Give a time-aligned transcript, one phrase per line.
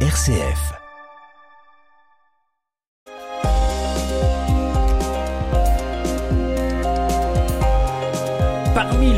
[0.00, 0.85] RCF.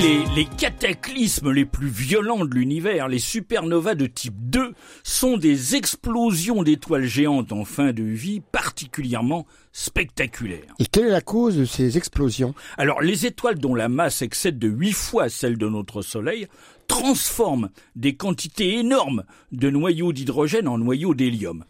[0.00, 5.76] Les, les cataclysmes les plus violents de l'univers, les supernovas de type 2 sont des
[5.76, 10.74] explosions d'étoiles géantes en fin de vie particulièrement spectaculaires.
[10.78, 12.54] Et quelle est la cause de ces explosions?
[12.76, 16.46] Alors, les étoiles dont la masse excède de 8 fois celle de notre Soleil
[16.86, 21.64] transforment des quantités énormes de noyaux d'hydrogène en noyaux d'hélium.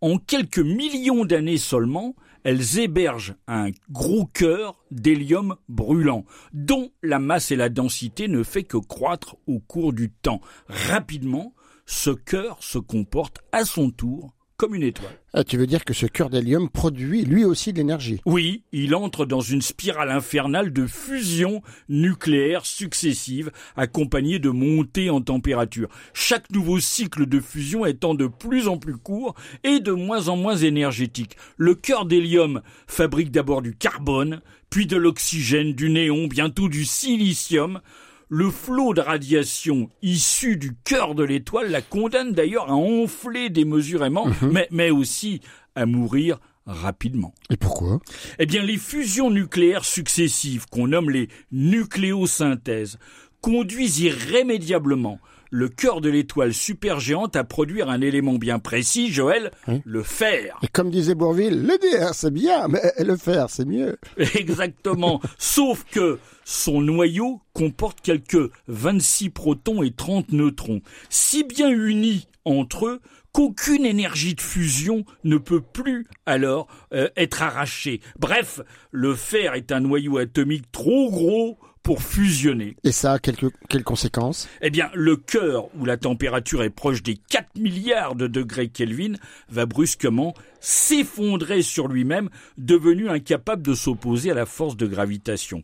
[0.00, 2.14] En quelques millions d'années seulement,
[2.44, 8.64] elles hébergent un gros cœur d'hélium brûlant, dont la masse et la densité ne fait
[8.64, 10.40] que croître au cours du temps.
[10.68, 11.54] Rapidement,
[11.86, 15.12] ce cœur se comporte à son tour comme une étoile.
[15.34, 18.20] ah, Tu veux dire que ce cœur d'hélium produit lui aussi de l'énergie?
[18.24, 25.20] Oui, il entre dans une spirale infernale de fusion nucléaire successive, accompagnée de montées en
[25.20, 25.88] température.
[26.14, 30.36] Chaque nouveau cycle de fusion étant de plus en plus court et de moins en
[30.36, 31.36] moins énergétique.
[31.56, 37.80] Le cœur d'hélium fabrique d'abord du carbone, puis de l'oxygène, du néon, bientôt du silicium
[38.28, 44.26] le flot de radiation issu du cœur de l'étoile la condamne d'ailleurs à enfler démesurément,
[44.26, 44.50] Mhm.
[44.52, 45.40] mais, mais aussi
[45.74, 47.32] à mourir rapidement.
[47.50, 48.00] Et pourquoi?
[48.40, 52.98] Eh bien, les fusions nucléaires successives, qu'on nomme les nucléosynthèses,
[53.40, 59.80] conduisent irrémédiablement le cœur de l'étoile supergéante à produire un élément bien précis, Joël, Oui.
[59.84, 60.58] le fer.
[60.62, 63.98] Et comme disait Bourville, le dire c'est bien, mais le faire c'est mieux.
[64.34, 65.20] Exactement.
[65.38, 70.80] Sauf que son noyau comporte quelques 26 protons et 30 neutrons,
[71.10, 73.00] si bien unis entre eux
[73.32, 78.00] qu'aucune énergie de fusion ne peut plus alors euh, être arrachée.
[78.18, 78.60] Bref,
[78.92, 82.74] le fer est un noyau atomique trop gros pour fusionner.
[82.82, 84.48] Et ça a quelques, quelles conséquences?
[84.60, 89.12] Eh bien, le cœur, où la température est proche des 4 milliards de degrés Kelvin,
[89.50, 95.62] va brusquement s'effondrer sur lui-même, devenu incapable de s'opposer à la force de gravitation.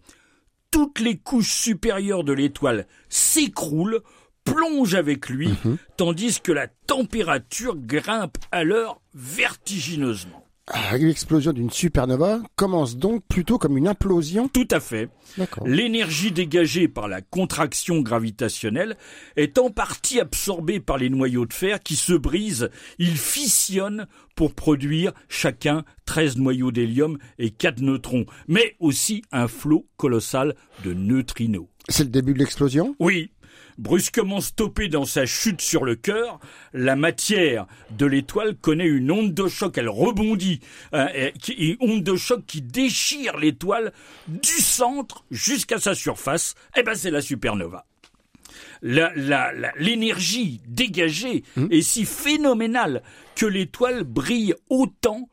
[0.71, 3.99] Toutes les couches supérieures de l'étoile s'écroulent,
[4.45, 5.51] plongent avec lui,
[5.97, 10.47] tandis que la température grimpe alors vertigineusement.
[10.73, 15.11] Ah, L'explosion d'une supernova commence donc plutôt comme une implosion Tout à fait.
[15.65, 18.97] L'énergie dégagée par la contraction gravitationnelle
[19.37, 22.71] est en partie absorbée par les noyaux de fer qui se brisent.
[22.99, 29.87] Ils fissonnent pour produire chacun 13 noyaux d'hélium et 4 neutrons, mais aussi un flot
[29.97, 31.69] colossal de neutrinos.
[31.89, 32.97] C'est le début de l'explosion?
[32.99, 33.31] Oui,
[33.79, 36.39] brusquement stoppée dans sa chute sur le cœur,
[36.73, 39.79] la matière de l'étoile connaît une onde de choc.
[39.79, 40.61] Elle rebondit,
[40.93, 43.93] hein, et, et onde de choc qui déchire l'étoile
[44.29, 46.55] du centre jusqu'à sa surface.
[46.77, 47.87] Eh ben, c'est la supernova.
[48.83, 53.03] La- la- la- L'énergie dégagée est si phénoménale
[53.37, 55.29] que l'étoile brille autant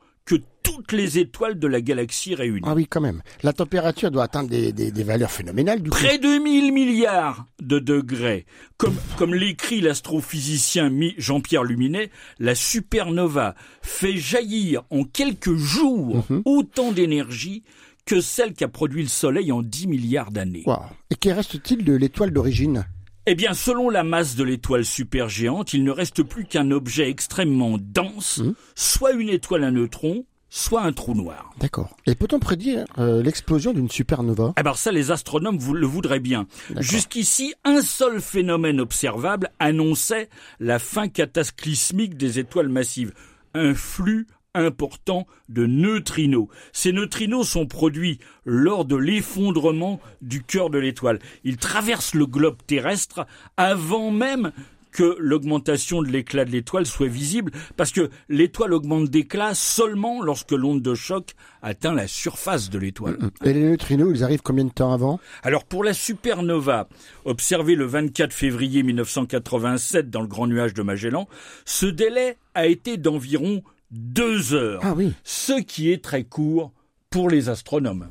[0.70, 2.60] toutes les étoiles de la galaxie réunies.
[2.64, 3.22] Ah oui, quand même.
[3.42, 5.98] La température doit atteindre des, des, des valeurs phénoménales du coup.
[5.98, 8.46] Près de 1000 milliards de degrés.
[8.76, 17.62] Comme, comme l'écrit l'astrophysicien Jean-Pierre Luminet, la supernova fait jaillir en quelques jours autant d'énergie
[18.06, 20.64] que celle qu'a produit le Soleil en 10 milliards d'années.
[21.10, 22.86] Et qu'en reste-t-il de l'étoile d'origine?
[23.26, 27.76] Eh bien, selon la masse de l'étoile supergéante, il ne reste plus qu'un objet extrêmement
[27.78, 28.42] dense,
[28.74, 31.52] soit une étoile à neutrons, soit un trou noir.
[31.60, 31.96] D'accord.
[32.06, 34.52] Et peut-on prédire euh, l'explosion d'une supernova?
[34.56, 36.46] Alors ça, les astronomes vous- le voudraient bien.
[36.78, 40.28] Jusqu'ici, un seul phénomène observable annonçait
[40.58, 43.12] la fin cataclysmique des étoiles massives.
[43.54, 46.48] Un flux important de neutrinos.
[46.72, 51.20] Ces neutrinos sont produits lors de l'effondrement du cœur de l'étoile.
[51.44, 54.50] Ils traversent le globe terrestre avant même
[54.92, 60.52] que l'augmentation de l'éclat de l'étoile soit visible, parce que l'étoile augmente d'éclat seulement lorsque
[60.52, 63.18] l'onde de choc atteint la surface de l'étoile.
[63.44, 65.20] Et les neutrinos, ils arrivent combien de temps avant?
[65.42, 66.88] Alors pour la supernova,
[67.24, 71.28] observée le 24 février 1987 dans le Grand Nuage de Magellan,
[71.64, 75.12] ce délai a été d'environ deux heures, Ah oui.
[75.24, 76.72] ce qui est très court
[77.10, 78.08] pour les astronomes.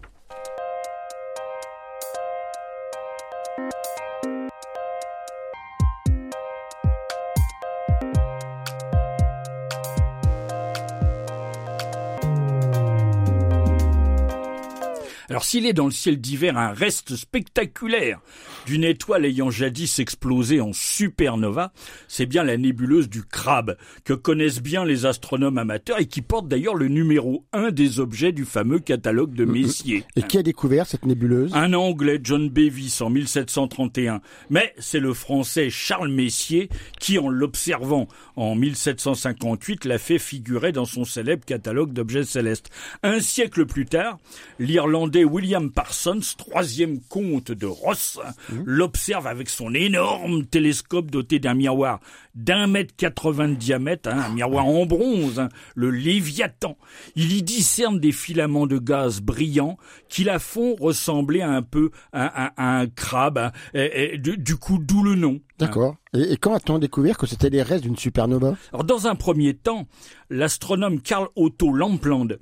[15.40, 18.20] Alors s'il est dans le ciel d'hiver un reste spectaculaire
[18.66, 21.72] d'une étoile ayant jadis explosé en supernova,
[22.10, 26.50] c'est bien la nébuleuse du crabe, que connaissent bien les astronomes amateurs et qui porte
[26.50, 30.04] d'ailleurs le numéro 1 des objets du fameux catalogue de Messier.
[30.18, 31.56] Et qui a découvert cette nébuleuse?
[31.56, 34.20] Un Anglais, John Bevis, en 1731.
[34.50, 36.68] Mais c'est le Français Charles Messier
[37.00, 42.70] qui, en l'observant en 1758, l'a fait figurer dans son célèbre catalogue d'objets célestes.
[43.04, 44.18] Un siècle plus tard,
[44.60, 48.56] l'Irlandais William Parsons, troisième comte de Ross, mmh.
[48.66, 52.00] l'observe avec son énorme télescope doté d'un miroir
[52.40, 56.78] d'un mètre quatre-vingts de diamètre, hein, un miroir en bronze, hein, le Léviathan.
[57.16, 59.78] Il y discerne des filaments de gaz brillants
[60.08, 65.16] qui la font ressembler un peu à, un crabe, hein, et, du, coup d'où le
[65.16, 65.42] nom.
[65.58, 65.98] D'accord.
[66.14, 68.56] Et, quand a-t-on découvert que c'était les restes d'une supernova?
[68.72, 69.88] Alors dans un premier temps,
[70.30, 72.38] l'astronome Carl Otto Lampland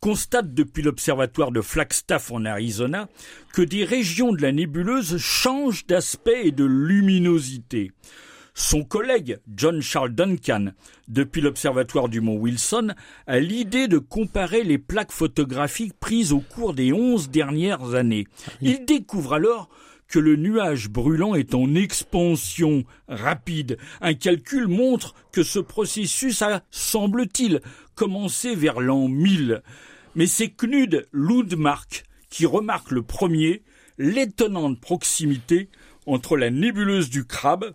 [0.00, 3.08] constate depuis l'observatoire de Flagstaff en Arizona
[3.52, 7.92] que des régions de la nébuleuse changent d'aspect et de luminosité.
[8.54, 10.72] Son collègue John Charles Duncan,
[11.06, 12.88] depuis l'observatoire du mont Wilson,
[13.28, 18.26] a l'idée de comparer les plaques photographiques prises au cours des onze dernières années.
[18.60, 19.68] Il découvre alors
[20.08, 23.78] que le nuage brûlant est en expansion rapide.
[24.00, 27.60] Un calcul montre que ce processus a, semble-t-il,
[27.94, 29.62] commencé vers l'an 1000.
[30.14, 33.62] Mais c'est Knud Lundmark qui remarque le premier
[33.98, 35.68] l'étonnante proximité
[36.06, 37.74] entre la nébuleuse du crabe,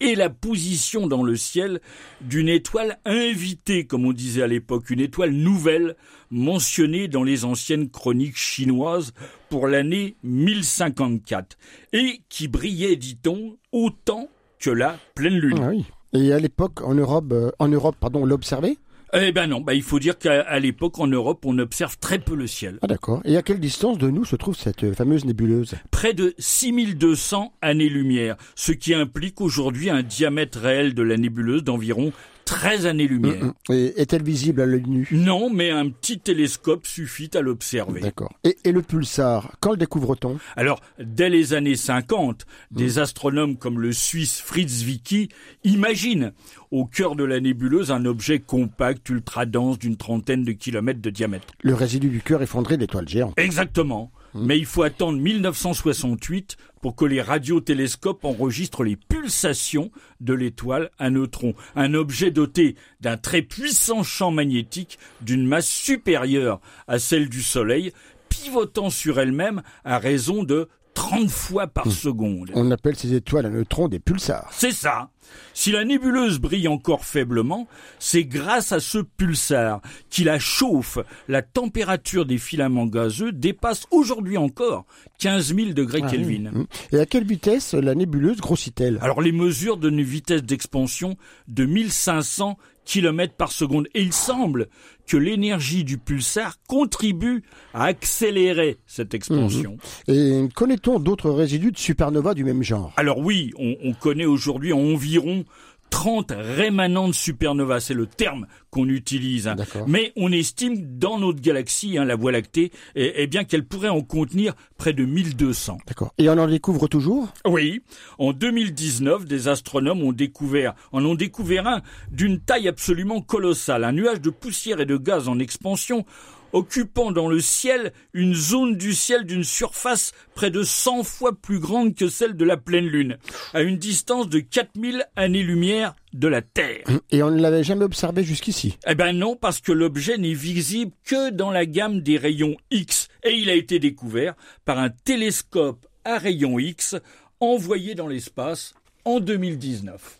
[0.00, 1.80] et la position dans le ciel
[2.20, 5.96] d'une étoile invitée, comme on disait à l'époque, une étoile nouvelle
[6.30, 9.12] mentionnée dans les anciennes chroniques chinoises
[9.48, 11.58] pour l'année 1054,
[11.92, 15.58] et qui brillait, dit-on, autant que la pleine lune.
[15.60, 15.72] Ah.
[16.12, 18.76] Et à l'époque, en Europe, euh, en Europe, pardon, on l'observait
[19.12, 22.34] eh ben non, bah il faut dire qu'à l'époque en Europe, on observe très peu
[22.34, 22.78] le ciel.
[22.82, 23.20] Ah d'accord.
[23.24, 25.74] Et à quelle distance de nous se trouve cette fameuse nébuleuse?
[25.90, 32.12] Près de 6200 années-lumière, ce qui implique aujourd'hui un diamètre réel de la nébuleuse d'environ
[32.50, 33.44] 13 années-lumière.
[33.44, 33.92] Mm, mm.
[33.96, 35.08] Est-elle visible à l'œil nu?
[35.12, 38.00] Non, mais un petit télescope suffit à l'observer.
[38.00, 38.32] D'accord.
[38.42, 40.38] Et, le pulsar, quand le découvre-t-on?
[40.56, 42.98] Alors, dès les années 50, des mm.
[42.98, 45.28] astronomes comme le Suisse Fritz Vicky
[45.62, 46.32] imaginent
[46.72, 51.10] au cœur de la nébuleuse un objet compact, ultra dense, d'une trentaine de kilomètres de
[51.10, 51.46] diamètre.
[51.62, 53.34] Le résidu du cœur effondré d'étoiles géantes.
[53.36, 54.10] Exactement.
[54.34, 54.46] Mmh.
[54.46, 59.90] Mais il faut attendre 1968 pour que les radiotélescopes enregistrent les pulsations
[60.20, 66.60] de l'étoile à neutrons, un objet doté d'un très puissant champ magnétique d'une masse supérieure
[66.88, 67.92] à celle du Soleil,
[68.28, 71.92] pivotant sur elle-même à raison de 30 fois par mmh.
[71.92, 72.50] seconde.
[72.54, 74.48] On appelle ces étoiles à neutrons des pulsars.
[74.52, 75.10] C'est ça.
[75.54, 80.98] Si la nébuleuse brille encore faiblement, c'est grâce à ce pulsar qui la chauffe.
[81.28, 84.86] La température des filaments gazeux dépasse aujourd'hui encore
[85.18, 86.50] 15 000 degrés ah Kelvin.
[86.50, 86.66] Mmh.
[86.92, 88.98] Et à quelle vitesse la nébuleuse grossit-elle?
[89.00, 91.16] Alors les mesures donnent une vitesse d'expansion
[91.48, 92.56] de 1500
[92.90, 93.86] km par seconde.
[93.94, 94.68] Et il semble
[95.06, 99.76] que l'énergie du pulsar contribue à accélérer cette expansion.
[100.08, 100.12] Mmh.
[100.12, 102.92] Et connaît-on d'autres résidus de supernova du même genre?
[102.96, 105.44] Alors oui, on, on connaît aujourd'hui environ
[105.90, 109.48] 30 rémanentes supernovas, c'est le terme qu'on utilise.
[109.48, 109.56] Hein.
[109.86, 113.88] Mais on estime dans notre galaxie, hein, la Voie lactée, eh, eh bien qu'elle pourrait
[113.88, 115.78] en contenir près de 1200.
[115.86, 116.14] D'accord.
[116.18, 117.28] Et on en découvre toujours?
[117.44, 117.82] Oui.
[118.18, 123.92] En 2019, des astronomes ont découvert, en ont découvert un d'une taille absolument colossale, un
[123.92, 126.04] nuage de poussière et de gaz en expansion
[126.52, 131.58] occupant dans le ciel une zone du ciel d'une surface près de 100 fois plus
[131.58, 133.18] grande que celle de la pleine lune,
[133.54, 136.84] à une distance de 4000 années-lumière de la Terre.
[137.10, 140.92] Et on ne l'avait jamais observé jusqu'ici Eh ben non, parce que l'objet n'est visible
[141.04, 144.34] que dans la gamme des rayons X, et il a été découvert
[144.64, 146.96] par un télescope à rayons X
[147.40, 148.74] envoyé dans l'espace
[149.04, 150.19] en 2019.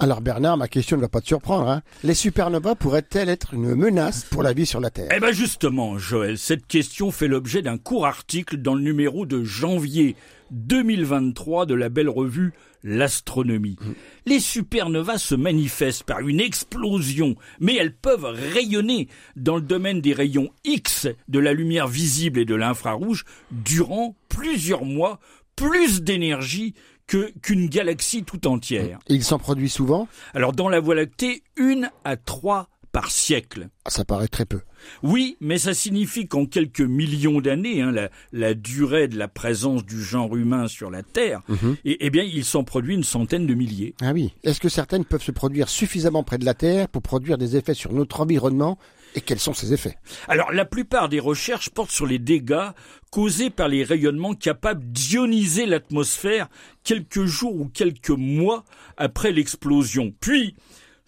[0.00, 1.68] Alors Bernard, ma question ne va pas te surprendre.
[1.68, 1.82] Hein.
[2.04, 5.08] Les supernovas pourraient-elles être une menace pour la vie sur la Terre?
[5.12, 9.42] Eh ben justement, Joël, cette question fait l'objet d'un court article dans le numéro de
[9.42, 10.14] janvier
[10.52, 12.52] 2023 de la belle revue
[12.84, 13.76] L'astronomie.
[13.80, 13.92] Mmh.
[14.26, 20.12] Les supernovas se manifestent par une explosion, mais elles peuvent rayonner dans le domaine des
[20.12, 25.18] rayons X de la lumière visible et de l'infrarouge durant plusieurs mois,
[25.56, 26.74] plus d'énergie
[27.08, 29.00] que qu'une galaxie tout entière.
[29.08, 30.06] Et il s'en produit souvent?
[30.34, 33.68] Alors dans la Voie lactée, une à trois par siècle.
[33.84, 34.58] Ah, ça paraît très peu.
[35.04, 37.92] Oui, mais ça signifie qu'en quelques millions d'années, hein,
[38.32, 41.76] la, durée de la présence du genre humain sur la Terre, mhm.
[41.84, 43.94] eh bien, il s'en produit une centaine de milliers.
[44.02, 44.34] Ah oui.
[44.42, 47.72] Est-ce que certaines peuvent se produire suffisamment près de la Terre pour produire des effets
[47.72, 48.78] sur notre environnement?
[49.14, 49.96] Et quels sont ces effets?
[50.26, 52.70] Alors, la plupart des recherches portent sur les dégâts
[53.12, 56.48] causés par les rayonnements capables d'ioniser l'atmosphère
[56.82, 58.64] quelques jours ou quelques mois
[58.96, 60.12] après l'explosion.
[60.18, 60.56] Puis,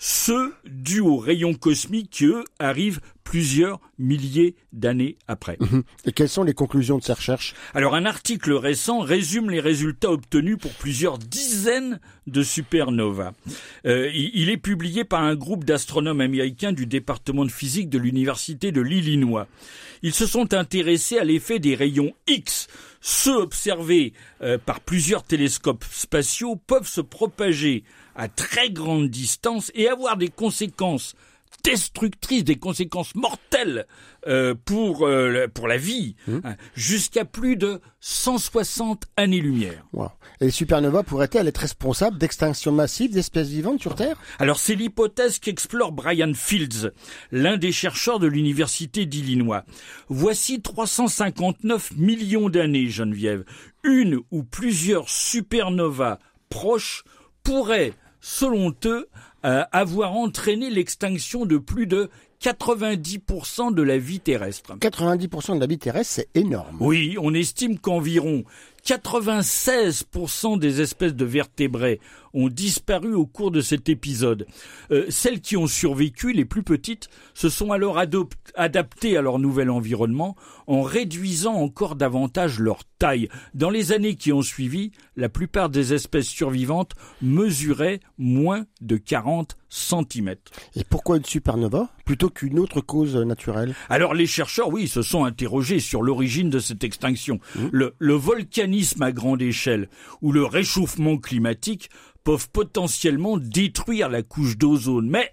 [0.02, 5.58] ceux dus aux rayons cosmiques qui, eux, arrivent plusieurs milliers d'années après.
[5.60, 5.82] Mhm.
[6.06, 7.54] Et quelles sont les conclusions de ces recherches?
[7.74, 13.34] Alors un article récent résume les résultats obtenus pour plusieurs dizaines de supernovas.
[13.86, 18.72] Euh, il est publié par un groupe d'astronomes américains du département de physique de l'université
[18.72, 19.46] de l'Illinois.
[20.02, 22.68] Ils se sont intéressés à l'effet des rayons X.
[23.02, 27.84] Ceux observés euh, par plusieurs télescopes spatiaux peuvent se propager
[28.20, 31.14] à très grande distance et avoir des conséquences
[31.64, 33.86] destructrices, des conséquences mortelles
[34.26, 36.38] euh, pour euh, pour la vie, mmh.
[36.44, 39.86] hein, jusqu'à plus de 160 années-lumière.
[40.40, 44.20] Et les supernovas pourraient-elles être responsables d'extinction massive d'espèces vivantes sur Terre?
[44.38, 46.92] Alors c'est l'hypothèse qu'explore Brian Fields,
[47.32, 49.64] l'un des chercheurs de l'université d'Illinois.
[50.08, 53.44] Voici 359 millions d'années, Geneviève.
[53.82, 56.18] Une ou plusieurs supernovas
[56.50, 57.04] proches
[57.42, 59.08] pourraient selon eux,
[59.44, 62.10] euh, avoir entraîné l'extinction de plus de
[62.42, 64.76] 90% de la vie terrestre.
[64.78, 66.76] 90% de la vie terrestre, c'est énorme.
[66.80, 68.44] Oui, on estime qu'environ
[68.86, 72.00] 96% des espèces de vertébrés
[72.32, 74.46] ont disparu au cours de cet épisode.
[74.90, 77.98] Euh, celles qui ont survécu, les plus petites, se sont alors
[78.54, 83.28] adaptées à leur nouvel environnement en réduisant encore davantage leur taille.
[83.54, 89.56] Dans les années qui ont suivi, la plupart des espèces survivantes mesuraient moins de 40
[89.68, 90.34] cm.
[90.76, 91.90] Et pourquoi une supernova?
[92.10, 96.58] Plutôt qu'une autre cause naturelle Alors les chercheurs, oui, se sont interrogés sur l'origine de
[96.58, 97.38] cette extinction.
[97.54, 97.66] Mmh.
[97.70, 99.88] Le, le volcanisme à grande échelle
[100.20, 101.88] ou le réchauffement climatique
[102.24, 105.08] peuvent potentiellement détruire la couche d'ozone.
[105.08, 105.32] Mais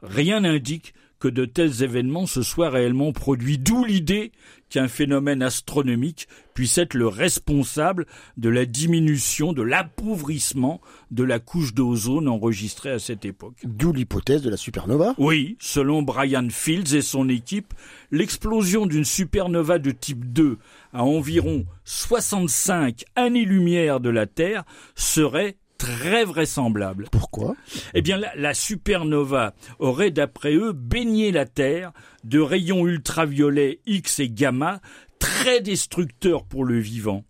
[0.00, 4.30] rien n'indique que de tels événements se soient réellement produits, d'où l'idée
[4.68, 8.04] qu'un phénomène astronomique puisse être le responsable
[8.36, 13.54] de la diminution, de l'appauvrissement de la couche d'ozone enregistrée à cette époque.
[13.64, 17.72] D'où l'hypothèse de la supernova Oui, selon Brian Fields et son équipe,
[18.10, 20.58] l'explosion d'une supernova de type 2
[20.92, 24.64] à environ 65 années-lumière de la Terre
[24.94, 27.08] serait très vraisemblable.
[27.10, 27.56] Pourquoi?
[27.94, 31.92] Eh bien, la, supernova aurait, d'après eux, baigné la Terre
[32.24, 34.80] de rayons ultraviolets X et gamma
[35.18, 37.24] très destructeurs pour le vivant.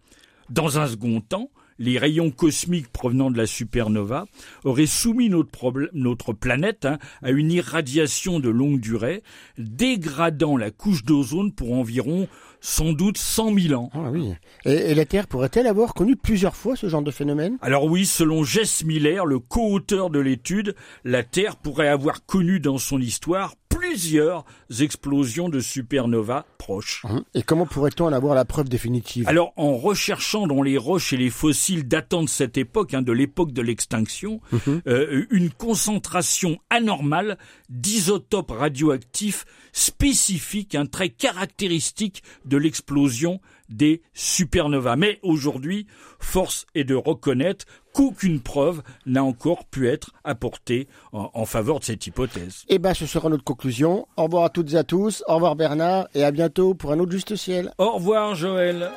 [0.50, 4.26] Dans un second temps, les rayons cosmiques provenant de la supernova
[4.64, 9.22] auraient soumis notre, planète hein, à une irradiation de longue durée,
[9.58, 12.28] dégradant la couche d'ozone pour environ
[12.64, 13.90] sans doute 100 000 ans.
[13.92, 14.33] Ah oui.
[14.64, 17.59] Et, la Terre pourrait-elle avoir connu plusieurs fois ce genre de phénomène?
[17.61, 22.78] Alors oui, selon Jess Miller, le co-auteur de l'étude, la Terre pourrait avoir connu dans
[22.78, 23.54] son histoire
[23.94, 24.44] plusieurs
[24.80, 27.02] explosions de supernovas proches.
[27.08, 29.28] Hein et comment pourrait-on en avoir la preuve définitive?
[29.28, 33.12] Alors, en recherchant dans les roches et les fossiles datant de cette époque, hein, de
[33.12, 34.82] l'époque de l'extinction, mhm.
[34.88, 44.97] euh, une concentration anormale d'isotopes radioactifs spécifiques, un trait caractéristique de l'explosion des supernovas.
[44.97, 45.87] Mais aujourd'hui,
[46.18, 52.06] force est de reconnaître qu'aucune preuve n'a encore pu être apportée en, faveur de cette
[52.06, 52.64] hypothèse.
[52.68, 54.06] Eh bien, ce sera notre conclusion.
[54.16, 55.23] Au revoir à toutes et à tous.
[55.28, 57.71] Au revoir Bernard et à bientôt pour un autre Juste Ciel.
[57.78, 58.90] Au revoir Joël.